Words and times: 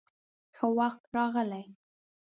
_ښه 0.55 0.67
وخت 0.77 1.03
راغلې. 1.15 1.63